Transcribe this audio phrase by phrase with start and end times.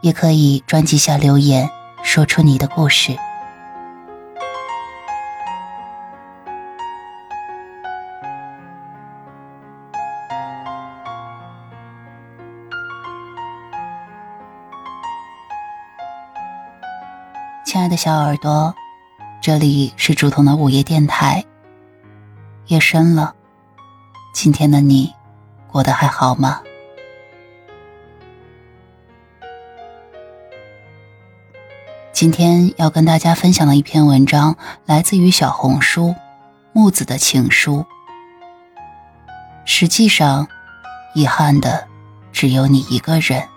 [0.00, 1.68] 也可以专辑下留言，
[2.02, 3.16] 说出你的故事。
[17.64, 18.74] 亲爱的小耳朵，
[19.40, 21.44] 这里是竹筒的午夜电台。
[22.66, 23.34] 夜深了，
[24.32, 25.12] 今天的你
[25.70, 26.60] 过得还好吗？
[32.20, 34.54] 今天要跟大家分享的一篇文章，
[34.84, 36.14] 来自于小红书
[36.74, 37.86] 木子的情书。
[39.64, 40.46] 实际上，
[41.14, 41.88] 遗憾的
[42.30, 43.48] 只有你一个人。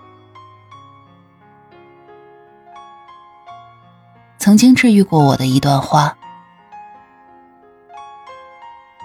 [4.38, 6.16] 曾经治愈过我的一段话，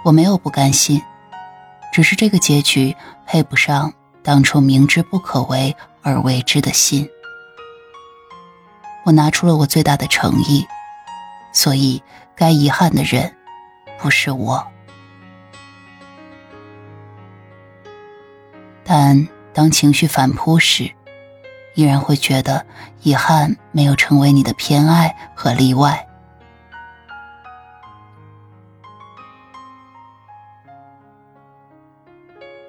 [0.05, 1.01] 我没有不甘心，
[1.91, 3.91] 只是这个结局配不上
[4.23, 7.05] 当初明知不可为而为之的心。
[9.03, 10.67] 我拿出了我最大的诚意，
[11.51, 12.01] 所以
[12.35, 13.35] 该遗憾的人
[13.97, 14.65] 不是我。
[18.83, 20.91] 但当情绪反扑时，
[21.75, 22.65] 依然会觉得
[23.01, 26.05] 遗憾没有成为你的偏爱和例外。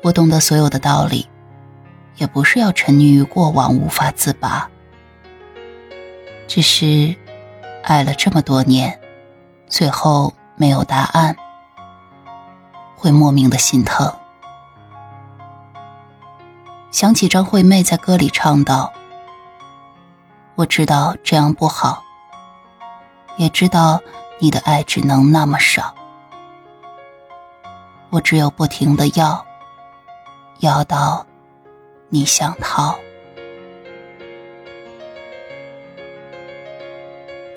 [0.03, 1.28] 我懂得所有的道理，
[2.16, 4.71] 也不是要沉溺于过往无法自拔。
[6.50, 7.15] 只是，
[7.84, 9.00] 爱了这么多年，
[9.69, 11.37] 最后没有答案，
[12.97, 14.12] 会莫名的心疼。
[16.91, 18.93] 想起张惠妹在歌里唱道
[20.59, 22.03] ：“我知道这样不好，
[23.37, 24.00] 也知道
[24.41, 25.94] 你的爱只能那么少，
[28.10, 29.47] 我只有不停的要，
[30.59, 31.25] 要到
[32.09, 32.99] 你想逃。”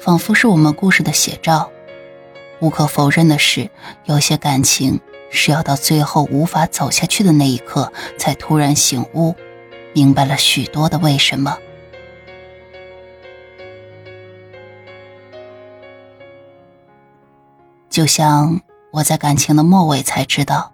[0.03, 1.72] 仿佛是我们故事的写照。
[2.59, 3.69] 无可否认的是，
[4.03, 5.00] 有些感情
[5.30, 9.34] 是要到最后无法走下去的那一刻，才突然醒悟，
[9.94, 11.58] 明白了许多的为什么。
[17.90, 18.59] 就像
[18.91, 20.74] 我在感情的末尾才知道，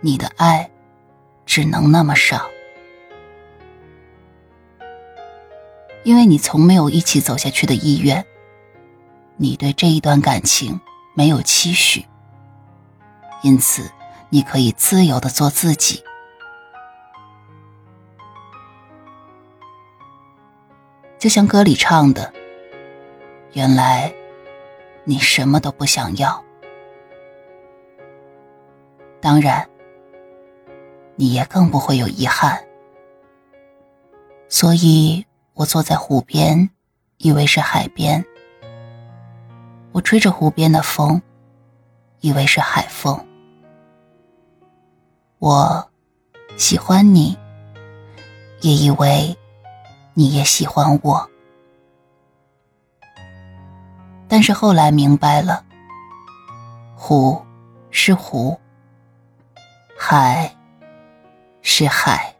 [0.00, 0.70] 你的爱
[1.44, 2.46] 只能那么少，
[6.02, 8.24] 因为你从没有一起走下去的意愿。
[9.40, 10.80] 你对这一段感情
[11.14, 12.04] 没有期许，
[13.42, 13.88] 因此
[14.30, 16.02] 你可以自由的做自己。
[21.20, 22.32] 就像歌里唱的
[23.54, 24.12] ：“原来
[25.04, 26.44] 你什么都不想要，
[29.20, 29.68] 当然，
[31.14, 32.60] 你也更不会有遗憾。”
[34.50, 36.70] 所以我坐在湖边，
[37.18, 38.24] 以为是海边。
[39.98, 41.20] 我吹着湖边的风，
[42.20, 43.26] 以为是海风。
[45.40, 45.90] 我
[46.56, 47.36] 喜欢你，
[48.60, 49.36] 也以为
[50.14, 51.28] 你也喜欢我。
[54.28, 55.64] 但是后来明白了，
[56.94, 57.44] 湖
[57.90, 58.56] 是湖，
[59.98, 60.56] 海
[61.60, 62.32] 是海。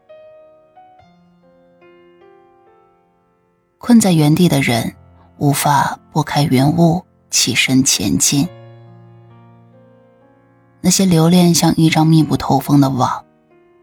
[3.77, 4.95] 困在原地的人，
[5.39, 7.05] 无法拨开云雾。
[7.29, 8.47] 起身前进，
[10.81, 13.25] 那些留恋像一张密不透风的网，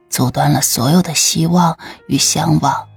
[0.09, 1.79] 阻断了所有的希望
[2.09, 2.89] 与向往。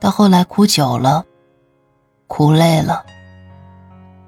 [0.00, 1.24] 到后来哭久了，
[2.26, 3.04] 哭累了，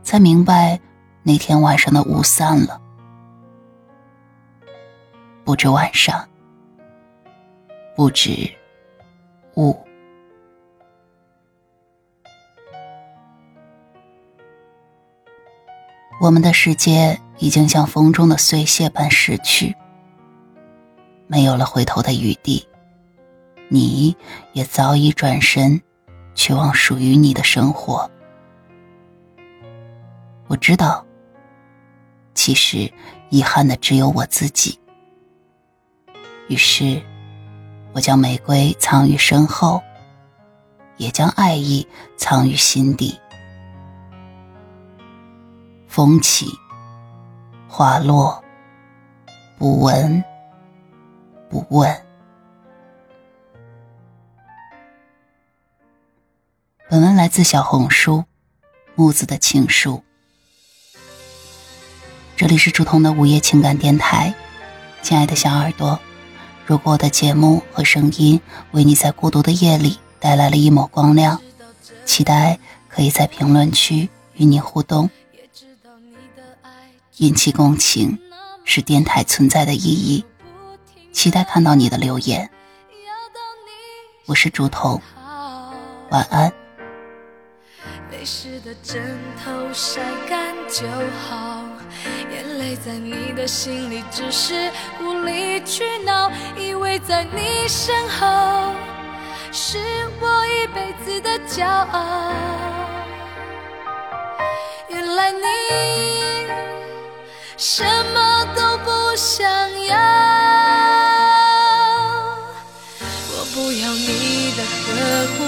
[0.02, 0.80] 才明白
[1.22, 2.80] 那天晚上的雾散了，
[5.44, 6.28] 不止晚上，
[7.96, 8.50] 不止
[9.56, 9.76] 雾。
[16.20, 19.74] 我们的世界已经像风中的碎屑般逝去，
[21.26, 22.68] 没有了回头的余地。
[23.70, 24.14] 你
[24.52, 25.80] 也早已转身，
[26.34, 28.10] 去往属于你的生活。
[30.46, 31.02] 我知道，
[32.34, 32.92] 其实
[33.30, 34.78] 遗憾的只有我自己。
[36.48, 37.00] 于是，
[37.94, 39.80] 我将玫瑰藏于身后，
[40.98, 41.86] 也将爱意
[42.18, 43.18] 藏于心底。
[45.90, 46.46] 风起，
[47.66, 48.44] 花落，
[49.58, 50.22] 不闻
[51.48, 52.06] 不问。
[56.88, 58.24] 本文来自小红书
[58.94, 60.00] 木子的情书。
[62.36, 64.32] 这里是竹筒的午夜情感电台，
[65.02, 65.98] 亲爱的小耳朵，
[66.64, 68.40] 如果我的节目和声音
[68.70, 71.40] 为你在孤独的夜里带来了一抹光亮，
[72.04, 75.10] 期待可以在评论区与你互动。
[77.20, 78.18] 引起共情
[78.64, 80.24] 是电台存在的意义，
[81.12, 82.50] 期待看到你的留言。
[84.24, 85.02] 我是竹筒，
[86.08, 86.50] 晚安。
[88.10, 90.88] 泪湿的枕头晒干就
[91.28, 91.62] 好，
[92.32, 98.74] 眼泪在你的心里只是无理取闹，依偎在你身后
[99.52, 99.76] 是
[100.22, 102.32] 我一辈子的骄傲。
[104.88, 106.19] 原来你。
[107.62, 107.84] 什
[108.14, 109.46] 么都不想
[109.84, 109.94] 要，
[113.28, 114.88] 我不要你的呵
[115.36, 115.44] 护，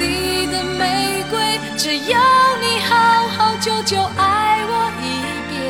[0.00, 2.18] 你的玫瑰，只要
[2.62, 5.20] 你好好久久爱我一
[5.52, 5.60] 遍，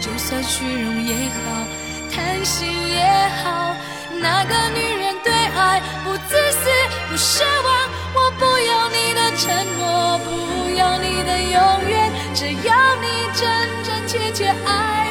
[0.00, 1.68] 就算虚荣也好，
[2.10, 3.04] 贪心也
[3.44, 3.76] 好，
[4.22, 6.70] 那个女人对爱不自私
[7.10, 13.44] 不奢望，我不要你的承诺，不要你的永远，只要你真
[13.84, 15.09] 真切切爱。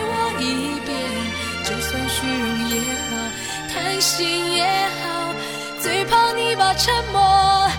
[2.69, 3.15] 也好，
[3.71, 4.63] 贪心也
[5.01, 5.33] 好，
[5.81, 7.69] 最怕你把沉默。